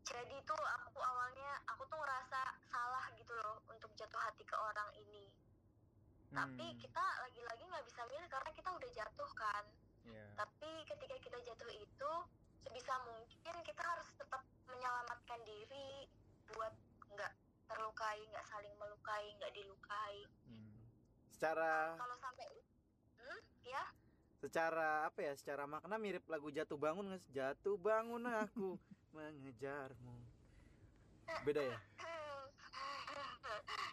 [0.06, 4.90] Jadi tuh aku awalnya aku tuh ngerasa salah gitu loh untuk jatuh hati ke orang
[5.02, 5.34] ini.
[6.36, 9.64] Tapi Hmm, kita lagi-lagi nggak bisa milih karena kita udah jatuh kan.
[10.06, 10.26] Iya.
[10.36, 12.12] Tapi ketika kita jatuh itu
[12.62, 16.10] sebisa mungkin kita harus tetap menyelamatkan diri
[16.52, 16.74] buat
[17.12, 17.32] nggak
[17.66, 20.78] terlukai nggak saling melukai nggak dilukai Hmm.
[21.34, 22.48] Secara kalau sampai
[23.20, 23.84] hmm ya
[24.36, 25.34] secara apa ya?
[25.34, 27.24] Secara makna mirip lagu Jatuh Bangun nggak?
[27.34, 28.78] Jatuh bangun aku
[29.16, 30.16] mengejarmu.
[31.42, 31.80] Beda ya?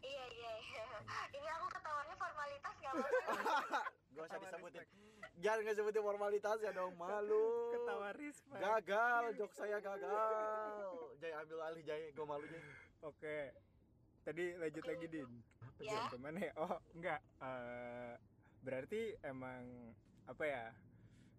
[0.02, 0.84] iya iya iya
[1.32, 3.80] ini aku ketawanya formalitas nggak apa-apa
[4.12, 4.84] Gak usah disebutin.
[5.40, 7.72] Jangan nggak sebutin formalitas ya dong, malu.
[7.72, 10.92] ketawa respect Gagal, jok saya gagal.
[11.18, 12.62] Jay ambil alih Jay, gue malu Jay.
[13.00, 13.38] oke.
[14.22, 15.30] Tadi lanjut lagi din.
[15.82, 16.06] Ya.
[16.06, 16.52] Ke mana ya?
[16.54, 17.20] Oh enggak.
[17.42, 18.14] Eh,
[18.62, 19.90] berarti emang
[20.30, 20.64] apa ya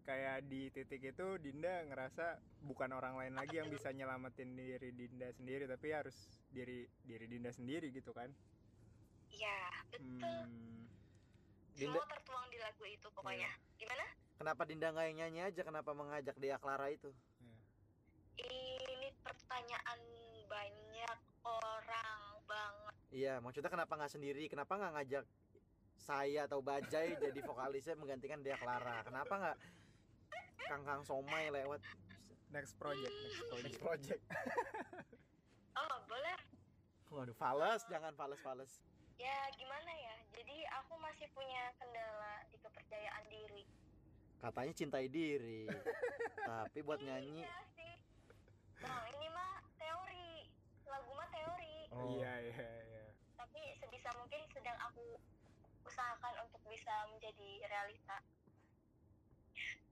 [0.04, 2.36] kayak di titik itu Dinda ngerasa
[2.68, 6.16] bukan orang lain lagi yang bisa nyelamatin diri Dinda sendiri tapi harus
[6.52, 8.28] diri diri Dinda sendiri gitu kan?
[9.32, 9.60] Iya
[9.96, 10.28] betul.
[10.28, 10.83] Hmm,
[11.74, 14.06] Dinda, semua tertuang di lagu itu pokoknya gimana
[14.38, 15.62] kenapa Dinda nggak yang nyanyi aja?
[15.62, 17.10] Kenapa mengajak Dea Clara itu?
[18.34, 20.00] ini pertanyaan
[20.46, 24.50] banyak orang banget Iya, maksudnya kenapa nggak sendiri?
[24.50, 25.26] Kenapa nggak ngajak
[25.96, 29.06] saya atau Bajai jadi vokalisnya menggantikan Dea Clara?
[29.06, 29.58] Kenapa nggak
[30.66, 31.82] Kang Kang Somai lewat
[32.50, 34.22] next project next project next project?
[35.78, 36.38] oh boleh
[37.14, 38.82] Waduh, fales, jangan fales-fales.
[39.22, 43.64] ya gimana ya jadi aku masih punya kendala di kepercayaan diri.
[44.42, 45.70] Katanya cintai diri,
[46.50, 47.46] tapi buat nyanyi.
[47.46, 47.94] iya sih.
[48.84, 50.52] Bang ini mah teori.
[50.90, 51.78] Lagu mah teori.
[51.96, 52.20] Oh.
[52.20, 53.06] iya iya iya.
[53.40, 55.16] Tapi sebisa mungkin sedang aku
[55.88, 58.20] usahakan untuk bisa menjadi realita.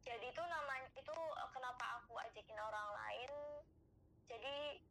[0.04, 3.32] Jadi itu namanya itu eh, kenapa aku ajakin orang lain.
[4.28, 4.84] Jadi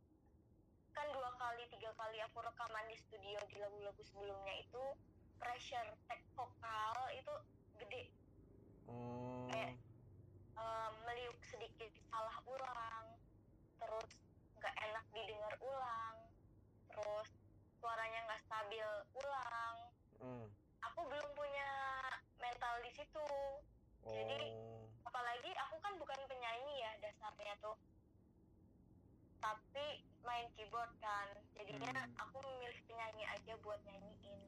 [0.96, 4.84] kan dua kali tiga kali aku rekaman di studio di lagu-lagu sebelumnya itu
[5.40, 7.34] pressure tag vokal itu
[7.76, 8.02] gede.
[8.84, 9.80] Oh, Kayak-
[10.54, 13.06] eh, meliuk sedikit salah ulang
[13.80, 14.10] terus
[14.54, 16.16] nggak enak didengar ulang
[16.86, 17.28] terus
[17.74, 19.76] suaranya nggak stabil ulang.
[20.20, 20.46] Hmm.
[20.80, 21.70] aku belum punya
[22.36, 23.28] mental di situ.
[24.02, 27.76] Jadi- oh, apalagi aku kan bukan penyanyi ya dasarnya tuh.
[29.40, 29.86] Tapi
[30.20, 31.28] main keyboard kan.
[31.56, 32.20] Jadinya Hmm.
[32.20, 34.40] aku memilih penyanyi aja buat nyanyiin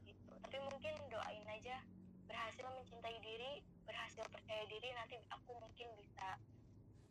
[0.42, 1.76] tapi mungkin doain aja
[2.26, 6.38] berhasil mencintai diri berhasil percaya diri nanti aku mungkin bisa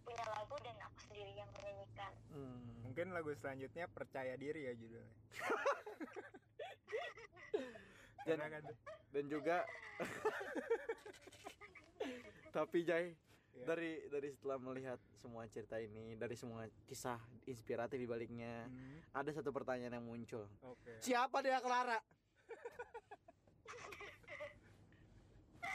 [0.02, 2.80] punya lagu dan aku sendiri yang menyanyikan Hmm.
[2.82, 5.16] Mungkin lagu selanjutnya percaya diri ya judulnya.
[8.22, 8.62] Dan, kan
[9.10, 9.66] dan juga
[12.56, 13.16] tapi Jay
[13.52, 13.68] Iya.
[13.68, 19.28] dari dari setelah melihat semua cerita ini dari semua kisah inspiratif di baliknya Hmm, ada
[19.30, 20.98] satu pertanyaan yang muncul Oke.
[20.98, 22.00] siapa dia Clara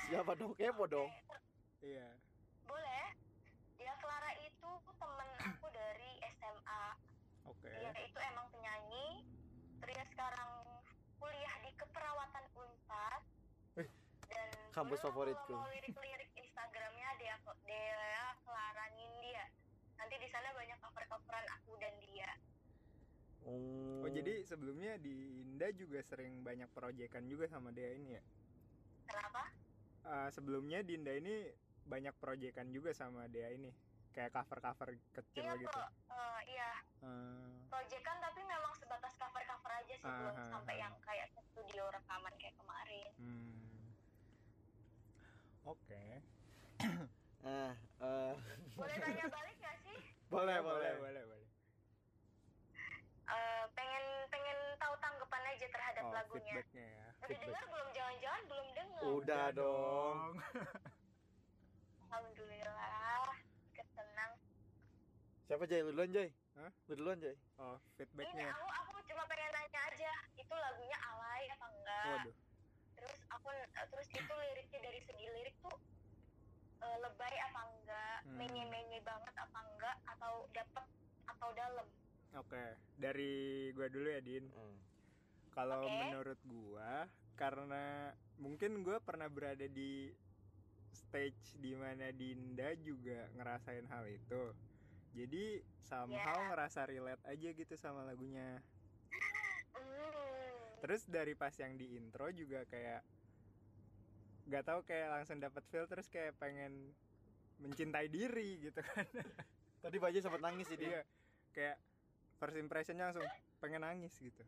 [0.06, 0.52] siapa dong?
[0.54, 1.10] Kepo dong.
[1.82, 2.08] Iya.
[2.66, 3.06] boleh.
[3.78, 6.84] Dia Clara itu temen aku dari SMA
[7.46, 7.68] Oke.
[7.70, 9.22] dia itu emang penyanyi.
[9.86, 10.50] Dia sekarang
[11.22, 13.22] kuliah di keperawatan Unpad.
[13.82, 13.88] Eh,
[14.30, 15.54] dan kampus favoritku.
[15.54, 17.34] kalau mau lirik-lirik Instagramnya dia
[17.66, 19.46] dia Clara Nindya.
[20.00, 22.30] Nanti di sana banyak cover-coveran aku dan dia
[23.46, 28.22] oh, Oh jadi sebelumnya di Indah juga sering banyak proyekan juga sama dia ini ya?
[29.06, 29.42] kenapa
[30.02, 31.50] Eh, sebelumnya Dinda ini
[31.82, 33.74] banyak proyekan juga sama dia ini
[34.10, 35.80] kayak cover-cover kecil iya gitu.
[36.06, 36.70] Eh, iya
[37.02, 40.82] Eh, proyekan tapi memang sebatas cover-cover aja sih belum Aha, sampai aha.
[40.86, 43.82] yang kayak studio rekaman kayak kemarin hmm.
[45.64, 46.04] Oke.
[47.42, 47.74] ah
[48.06, 48.34] eh,
[48.72, 51.48] boleh tanya balik gak sih boleh boleh boleh boleh boleh.
[53.26, 57.06] Eh, pengen pengen tahu tanggapan aja terhadap Oh lagunya feedbacknya ya.
[57.10, 57.42] udah feedback.
[57.42, 60.18] dengar belum jangan-jangan belum dengar udah dong
[62.06, 63.26] alhamdulillah
[63.74, 64.32] ketenang
[65.42, 66.70] siapa Jay lu duluan Jay Hah?
[66.86, 68.46] lu duluan Jay Oh ini feedbacknya.
[68.48, 72.34] aku aku cuma pengen nanya aja itu lagunya alay apa enggak Waduh.
[72.94, 73.48] terus aku
[73.90, 75.76] terus itu liriknya dari segi lirik tuh
[76.80, 78.42] eh, lebay apa enggak Hmm.
[78.42, 80.84] menye-menye banget apa enggak atau dapet
[81.26, 81.86] atau dalam
[82.36, 82.64] Oke.
[82.98, 83.32] Dari
[83.72, 84.44] gua dulu ya Din.
[84.50, 84.76] Hmm.
[85.56, 85.96] Kalau Oke.
[86.04, 90.12] menurut gua karena mungkin gua pernah berada di
[90.92, 94.52] stage di mana Dinda juga ngerasain hal itu.
[95.16, 96.48] Jadi somehow Ya.
[96.52, 98.60] ngerasa relate aja gitu sama lagunya.
[99.72, 100.84] hmm.
[100.84, 103.00] Terus dari pas yang di intro juga kayak
[104.46, 106.92] gak tahu kayak langsung dapat feel terus kayak pengen
[107.56, 109.08] mencintai diri gitu kan.
[109.80, 111.02] tadi Baja sempat nangis sih dia Iya.
[111.56, 111.76] Kayak
[112.36, 113.24] first impressionnya langsung
[113.56, 114.44] pengen nangis gitu.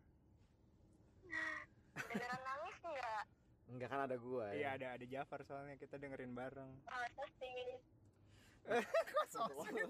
[1.99, 3.25] Beneran nangis enggak
[3.69, 6.71] enggak kan ada gua Iya ya ada ada Jafar soalnya kita dengerin bareng.
[8.69, 9.85] masa sih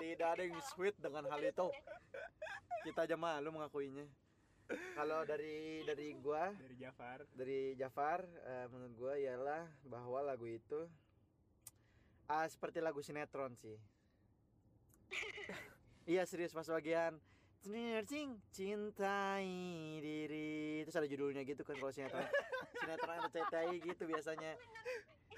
[0.00, 1.68] tidak ada yang sweet dengan hal itu.
[2.84, 4.04] Kita aja malu mengakuinya.
[4.70, 7.18] Kalau dari dari gua Dari Jafar.
[7.34, 10.86] dari Jafar eh, menurut gua ialah bahwa lagu itu
[12.30, 13.76] ah seperti lagu sinetron sih.
[16.08, 17.20] Iya serius pas bagian
[17.60, 19.44] Cing, cintai
[20.00, 20.80] diri.
[20.88, 22.24] Terus ada judulnya gitu kan kalau sinetron.
[22.80, 24.56] Sinetron cintai gitu biasanya.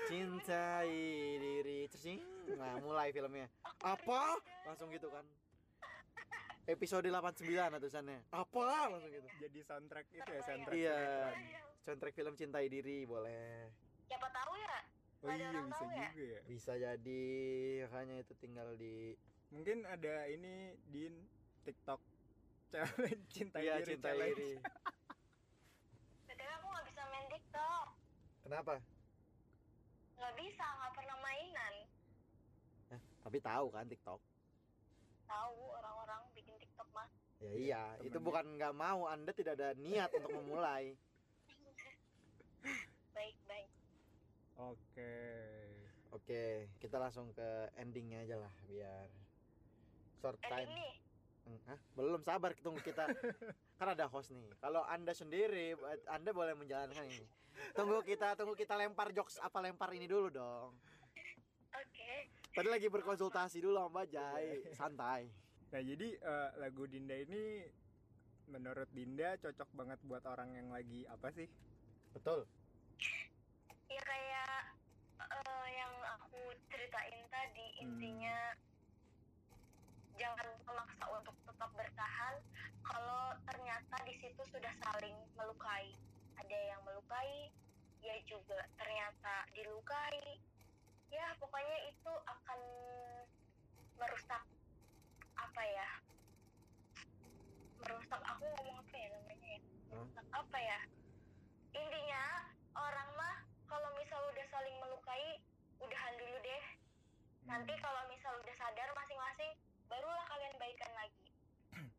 [0.06, 0.94] Cintai
[1.42, 1.90] diri.
[1.90, 2.22] Terus cing,
[2.54, 3.50] nah mulai filmnya.
[3.82, 4.38] Apa?
[4.70, 5.26] Langsung gitu kan.
[6.62, 8.94] Episode 89 tulisannya apa?
[8.94, 9.26] Langsung gitu.
[9.42, 10.78] Jadi soundtrack itu ya soundtrack.
[10.78, 11.00] Iya.
[11.82, 13.66] soundtrack film cintai diri boleh.
[14.06, 14.78] Siapa tahu ya?
[15.22, 16.08] Oh Ada iya orang bisa tahu ya?
[16.14, 16.40] juga ya.
[16.46, 17.26] bisa jadi.
[17.90, 19.18] Makanya itu tinggal di
[19.52, 21.12] Mungkin ada ini di
[21.66, 22.00] TikTok
[22.72, 24.36] challenge cinta iya diri cintai challenge.
[24.40, 24.52] diri
[26.32, 27.86] Tapi aku nggak bisa main TikTok.
[28.48, 28.74] Kenapa?
[30.16, 31.74] Nggak bisa nggak pernah mainan.
[32.96, 34.20] Eh, tapi tahu kan TikTok?
[35.28, 37.08] Tahu orang-orang bikin TikTok mah.
[37.42, 38.08] Ya iya temennya.
[38.08, 40.96] itu bukan nggak mau anda tidak ada niat untuk memulai.
[43.16, 43.68] Baik baik.
[44.56, 45.14] Oke.
[46.12, 49.08] oke kita langsung ke endingnya aja lah biar
[50.20, 50.68] short time.
[50.68, 51.11] ending nih
[51.42, 51.78] Hah?
[51.94, 53.06] belum sabar tunggu kita.
[53.76, 54.46] Kan ada host nih.
[54.58, 55.74] Kalau anda sendiri
[56.06, 57.26] anda boleh menjalankan ini.
[57.74, 60.74] Tunggu kita tunggu kita lempar jokes apa lempar ini dulu dong.
[61.72, 62.12] Oke.
[62.52, 64.48] Tadi lagi berkonsultasi dulu sama Mbak Jai.
[64.72, 65.22] Santai.
[65.70, 67.64] Nah jadi eh, lagu Dinda ini
[68.46, 71.48] menurut Dinda cocok banget buat orang yang lagi apa sih?
[72.12, 72.44] betul.
[73.88, 74.58] Ya kayak
[75.18, 77.82] eh, yang aku ceritain tadi Hmm.
[77.88, 78.36] intinya
[80.20, 82.34] jangan memaksa untuk tetap bertahan
[82.84, 85.94] kalau ternyata di situ sudah saling melukai.
[86.36, 87.48] Ada yang melukai
[88.02, 90.40] ya juga ternyata dilukai.
[91.12, 92.60] Ya pokoknya itu akan
[94.00, 94.42] merusak
[95.38, 95.88] apa ya?
[97.84, 99.60] Merusak aku ngomong apa ya namanya ya?
[99.92, 100.80] Merusak apa ya?
[101.72, 102.24] Intinya
[102.76, 103.36] orang mah
[103.68, 105.40] kalau misal udah saling melukai
[105.80, 106.64] udahan dulu deh.
[107.48, 107.82] Nanti Hmm.
[107.84, 109.52] kalau misal udah sadar masing-masing
[109.92, 111.28] barulah kalian baikan lagi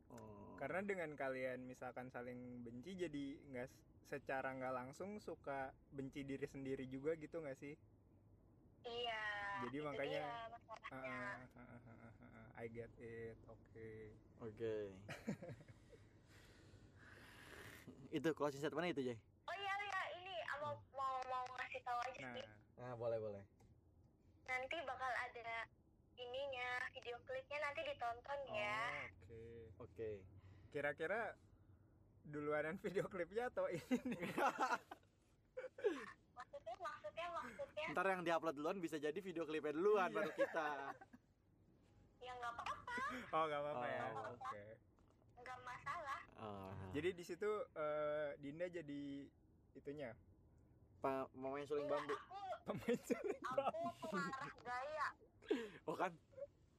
[0.09, 0.52] oh.
[0.63, 3.67] Karena dengan kalian misalkan saling benci jadi nggak
[4.07, 7.75] secara nggak langsung suka benci diri sendiri juga gitu nggak sih?
[8.87, 9.27] iya
[9.67, 10.55] jadi itu makanya dia
[10.87, 13.91] Ah, ah, ah, ah, ah, ah, I get it oke
[14.39, 14.75] Oke.
[18.15, 19.19] itu closing statement itu, Jay.
[19.19, 22.47] oh iya iya ini ah, mau mau mau ngasih tahu aja nah sih
[22.79, 23.43] Nah, boleh, boleh.
[24.47, 25.67] nanti bakal ada
[26.15, 29.43] ininya video klipnya nanti ditonton oh, ya oke
[29.83, 30.23] Oke.
[30.73, 31.37] Kira-kira
[32.25, 34.33] duluanan video klipnya atau ini nih?
[36.33, 40.97] maksudnya maksudnya maksudnya Ntar yang diupload duluan bisa jadi video klipnya duluan baru kita.
[42.17, 42.95] ya nggak apa-apa
[43.29, 44.31] oh nggak apa-apa ya Oh.
[44.33, 44.63] oke
[45.37, 46.71] nggak masalah Oh.
[46.91, 49.27] jadi di situ eh, Dinda jadi
[49.73, 50.09] itunya
[50.97, 52.15] Pak pemain suling Enggak, bambu.
[52.15, 53.61] aku pemain suling aku
[54.09, 55.07] pengarah gaya
[55.83, 56.11] Oh kan?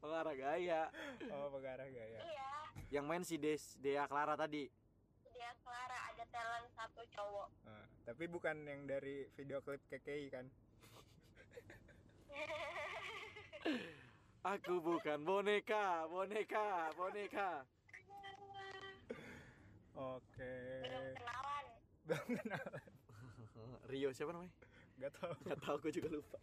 [0.01, 0.83] Pengarah gaya.
[1.29, 2.51] oh pengarah gaya iya
[2.95, 4.65] Yang main si Des, Dea Clara tadi.
[5.27, 10.47] dia Clara ada talent satu cowok Ah, tapi bukan yang dari video klip KKI kan
[14.47, 17.49] Aku bukan boneka, boneka, boneka.
[19.95, 20.55] oke
[20.85, 21.65] belum kenalan
[22.05, 22.65] belum kenal
[23.91, 24.53] Rio siapa namanya?
[24.95, 26.39] nggak tahu Gak tahu, gue juga lupa.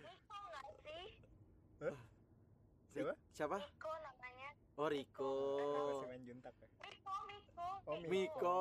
[0.00, 1.06] Niko nggak sih
[2.88, 3.56] siapa Siapa?
[3.58, 3.90] Niko
[4.78, 5.34] Oh Rico.
[5.90, 8.58] masih main juntak ya Miko Miko Oh, Miko,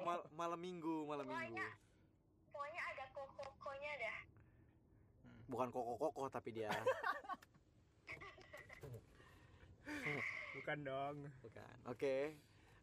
[0.00, 1.52] mal- malam minggu, malam minggu.
[1.52, 1.68] Pokoknya
[2.48, 4.18] pokoknya ada koko-kokonya dah
[5.46, 6.72] Bukan koko-koko tapi dia.
[10.54, 11.76] bukan dong Bukan.
[11.86, 12.16] Oke.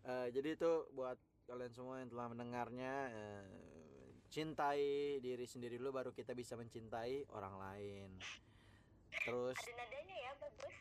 [0.06, 3.46] Eh, jadi itu buat kalian semua yang telah mendengarnya eh,
[4.28, 4.84] cintai
[5.18, 8.10] diri sendiri dulu baru kita bisa mencintai orang lain.
[9.24, 10.76] Terus ada nadanya ya bagus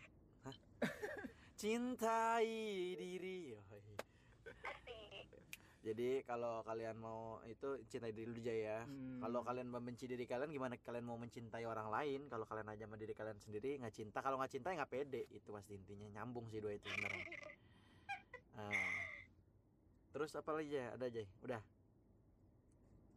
[1.64, 2.52] cintai
[2.92, 3.56] diri.
[3.56, 3.96] Yoi.
[5.84, 8.78] Jadi kalau kalian mau itu cintai diri dulu aja ya.
[8.84, 9.20] Hmm.
[9.24, 12.28] Kalau kalian membenci diri kalian gimana kalian mau mencintai orang lain?
[12.28, 15.22] Kalau kalian aja sama diri kalian sendiri nggak cinta, kalau nggak cinta ya nggak pede.
[15.32, 17.24] Itu pasti intinya nyambung sih dua itu sebenarnya.
[18.60, 18.92] Ah.
[20.12, 20.92] Terus apa lagi ya?
[20.96, 21.22] Ada aja.
[21.48, 21.62] Udah.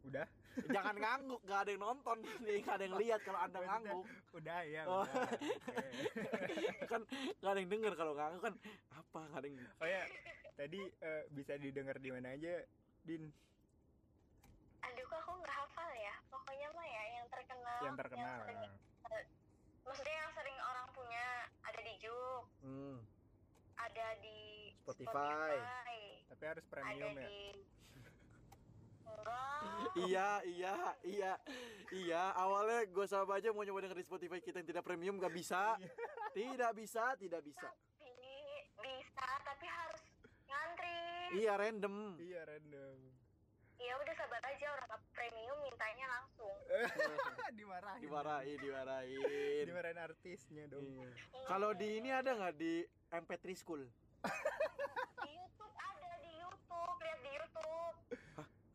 [0.08, 2.16] udah Jangan ngangguk, gak ada yang nonton.
[2.44, 4.04] Nih, gak ada yang lihat kalau anda ngangguk.
[4.34, 5.04] udah ya Oh.
[6.90, 7.00] kan
[7.38, 8.54] gak ada yang denger kalau ngangguk kan
[8.92, 10.02] apa gak ada yang oh ya
[10.54, 12.62] tadi eh, bisa didengar di mana aja
[13.02, 13.30] din?
[14.82, 16.14] Aduh kok aku nggak hafal ya?
[16.30, 18.62] Pokoknya mah ya yang terkenal yang terkenal sering,
[19.86, 21.26] maksudnya yang sering orang punya
[21.64, 22.96] ada di Juk hmm,
[23.78, 24.38] ada di
[24.82, 25.56] Spotify.
[25.56, 25.96] Spotify,
[26.28, 27.28] tapi harus ada premium ya?
[27.28, 27.38] di
[29.96, 31.32] iya iya iya
[31.92, 32.22] iya.
[32.36, 35.76] Awalnya gue sama aja mau nyoba denger di Spotify kita yang tidak premium gak bisa.
[36.32, 37.68] Tidak bisa tidak bisa.
[37.68, 38.12] Tapi
[38.78, 40.02] bisa tapi harus
[40.46, 41.00] ngantri.
[41.42, 41.94] Iya random.
[42.20, 42.96] Iya random.
[43.78, 46.56] Ya udah sabar aja orang premium mintanya langsung.
[47.58, 48.02] Dimarahin.
[48.02, 49.64] Dimarahin dimarahin.
[49.66, 50.82] Dimarahin artisnya dong.
[50.82, 51.10] Iya.
[51.46, 53.88] kalau di ini ada nggak di MP3 School
[55.24, 57.96] di YouTube ada di YouTube lihat di YouTube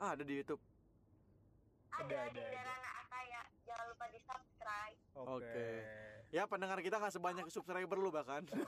[0.03, 0.59] ah ada di YouTube.
[1.95, 2.51] Ada, Ada, di ada, ada.
[2.51, 5.39] Darana Akaya jangan lupa di subscribe oke.
[5.39, 5.67] Oke.
[6.35, 8.43] ya pendengar kita nggak sebanyak subscriber lu bahkan.
[8.43, 8.59] Gak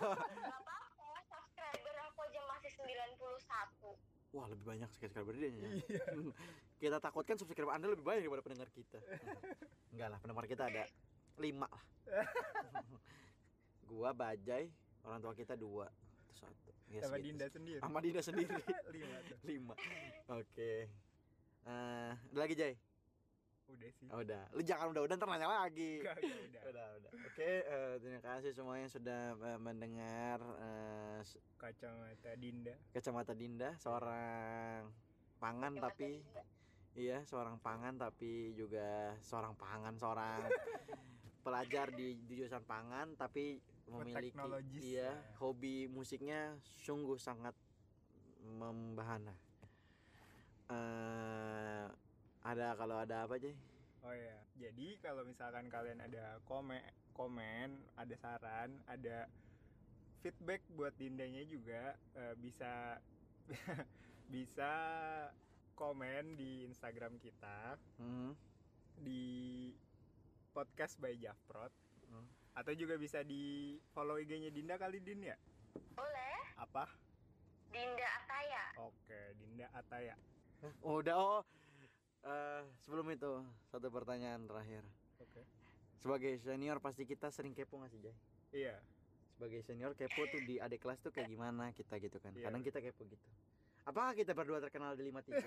[0.63, 5.63] apa-apa, subscriber aku aja masih 91 wah lebih banyak subscriber dia ya.
[5.63, 6.04] iya.
[6.82, 9.00] Kita takutkan subscriber anda lebih banyak daripada pendengar kita.
[9.95, 10.84] Enggak lah pendengar kita ada
[11.39, 11.84] lima lah.
[13.88, 14.67] Gua bajai
[15.08, 15.88] orang tua kita dua.
[16.36, 16.76] Satu.
[16.91, 17.32] Ya, sama segitu.
[17.32, 17.80] Dinda sendiri.
[17.80, 18.60] Sama Dinda sendiri.
[18.91, 19.38] Lima tuh.
[19.48, 19.76] Lima.
[20.36, 20.91] Oke
[21.65, 22.73] Eh, ada lagi Jay?
[23.65, 24.08] Udah sih.
[24.13, 24.45] Oh, udah.
[24.54, 25.97] Lu jangan udah udah ntar nanya lagi.
[25.97, 26.62] Enggak, enggak, udah.
[26.69, 27.12] Udah udah.
[27.25, 32.78] Oke eh, terima kasih semuanya sudah eh, mendengar eh, s- kacamata Dinda.
[32.93, 34.93] Kacamata Dinda seorang
[35.41, 36.54] pangan Terima tapi kasih.
[36.95, 40.47] Iya, seorang pangan tapi juga seorang pangan, seorang
[41.43, 43.60] pelajar di, di jurusan pangan tapi
[43.91, 44.32] memiliki
[44.80, 45.36] iya, ya.
[45.43, 47.52] hobi musiknya sungguh sangat
[48.46, 49.35] membahana.
[50.66, 51.86] Eh
[52.42, 53.54] ada kalau ada apa aja?
[54.02, 56.78] Oh ya, jadi kalau misalkan kalian ada komen,
[57.13, 59.26] komen, ada saran, ada
[60.22, 63.02] feedback buat Dindanya juga eh, bisa
[64.34, 64.72] bisa
[65.74, 68.34] komen di Instagram kita Hmm.
[68.98, 69.70] di
[70.50, 71.74] podcast by Jafprot
[72.06, 72.30] Hmm.
[72.54, 75.38] atau juga bisa di follow IG-nya Dinda kali Din ya?
[75.92, 76.86] Boleh, Apa?
[77.70, 80.13] Dinda Ataya Oke, Dinda Ataya.
[80.81, 81.41] Oh, udah oh.
[82.25, 83.31] Eh, sebelum itu
[83.69, 84.81] satu pertanyaan terakhir.
[85.19, 85.41] Oke.
[85.99, 88.15] Sebagai senior pasti kita sering kepo nggak sih, Jay?
[88.51, 88.75] Iya.
[89.35, 92.63] sebagai senior kepo tuh di adik kelas tuh kayak gimana kita gitu kan Iya, kadang
[92.63, 93.27] kita kepo gitu
[93.83, 95.43] apakah kita berdua terkenal di 53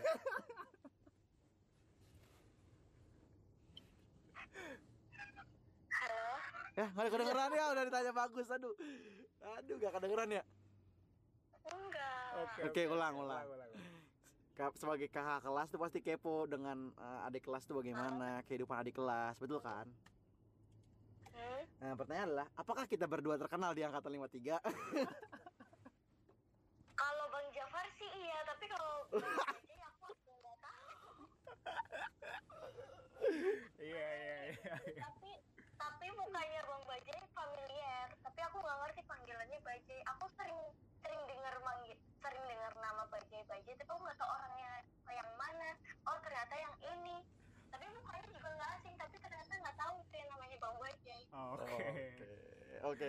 [5.88, 6.24] Halo
[6.76, 8.46] Ya, nggak kedengeran ya, udah ditanya bagus.
[8.54, 8.70] Aduh.
[9.58, 10.42] Aduh, gak kedengeran ya.
[11.74, 12.70] Enggak.
[12.70, 13.42] Oke, ulang, ulang.
[13.42, 13.87] Ka-
[14.58, 19.38] Sebagai kakak kelas tuh pasti kepo dengan eh, adik kelas tuh bagaimana kehidupan adik kelas,
[19.38, 19.86] betul kan?
[21.30, 21.62] Hmm?
[21.78, 24.58] Nah, pertanyaan adalah, apakah kita berdua terkenal di angkatan 53?
[26.98, 30.10] Kalau Bang Jafar sih iya, tapi kalau Bang Bajai aku
[30.42, 31.14] nggak tahu.
[33.78, 35.02] Iya, iya, iya.
[35.06, 35.30] Tapi
[35.78, 40.00] tapi mukanya Bang Bajai familiar, tapi aku nggak ngerti panggilannya Bajai.
[40.10, 40.58] Aku sering
[41.06, 44.72] sering dengar manggil, sering dengar nama Bajai Bajai, tapi aku nggak tahu orangnya
[45.14, 45.70] yang mana.
[46.10, 47.22] Oh ternyata yang ini.
[47.70, 51.22] Tapi mukanya juga nggak asing, tapi ternyata nggak tahu itu yang namanya Bang Bajai.
[51.30, 51.86] Oh, Oke.
[52.88, 53.08] Oke.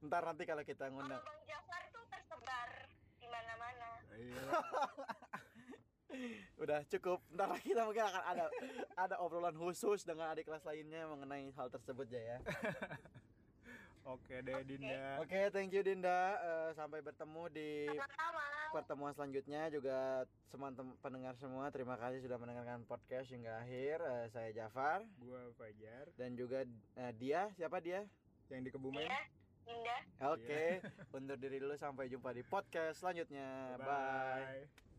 [0.00, 2.68] Ntar nanti kalau kita Kalau ngundang Bang Jafar tuh tersebar
[3.16, 3.88] di mana-mana.
[4.12, 4.42] Iya.
[6.60, 7.18] udah cukup.
[7.30, 8.44] Ntar lagi kita mungkin akan ada
[8.94, 12.36] ada obrolan khusus dengan adik kelas lainnya mengenai hal tersebut ya ya.
[14.08, 15.20] Oke deh Dinda.
[15.20, 16.34] Oke, thank you Dinda.
[16.40, 18.42] Eh, sampai bertemu di Sama-sama.
[18.72, 24.00] pertemuan selanjutnya juga semua tem- pendengar semua terima kasih sudah mendengarkan podcast hingga akhir.
[24.00, 26.64] Eh, saya Jafar Gua Fajar dan juga
[26.96, 28.02] eh, dia siapa dia?
[28.54, 29.06] yang di Kebumen.
[29.70, 29.96] Iya,
[30.34, 31.14] Oke, okay.
[31.14, 33.78] undur diri dulu sampai jumpa di podcast selanjutnya.
[33.78, 33.86] -bye.
[33.86, 34.89] Bye.